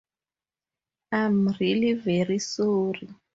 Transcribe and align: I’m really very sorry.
I’m 1.11 1.49
really 1.59 1.93
very 1.93 2.39
sorry. 2.39 3.07